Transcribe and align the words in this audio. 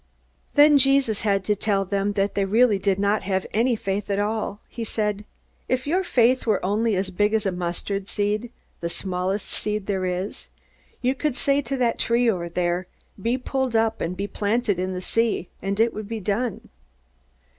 Then 0.55 0.79
Jesus 0.79 1.21
had 1.21 1.43
to 1.45 1.55
tell 1.55 1.85
them 1.85 2.13
that 2.13 2.33
they 2.33 2.43
really 2.43 2.79
did 2.79 2.97
not 2.97 3.21
have 3.21 3.45
any 3.53 3.75
faith 3.75 4.09
at 4.09 4.17
all. 4.17 4.59
He 4.67 4.83
said: 4.83 5.25
"If 5.69 5.85
your 5.85 6.03
faith 6.03 6.47
were 6.47 6.65
only 6.65 6.95
as 6.95 7.11
big 7.11 7.35
as 7.35 7.45
a 7.45 7.51
mustard 7.51 8.07
seed 8.07 8.49
the 8.79 8.89
smallest 8.89 9.47
seed 9.47 9.85
there 9.85 10.07
is 10.07 10.47
you 11.03 11.13
could 11.13 11.35
say 11.35 11.61
to 11.61 11.77
that 11.77 11.99
tree 11.99 12.27
over 12.31 12.49
there, 12.49 12.87
'Be 13.21 13.37
pulled 13.37 13.75
up 13.75 14.01
and 14.01 14.17
be 14.17 14.25
planted 14.25 14.79
in 14.79 14.93
the 14.95 15.01
sea,' 15.01 15.49
and 15.61 15.79
it 15.79 15.93
would 15.93 16.07
be 16.09 16.19
done." 16.19 16.69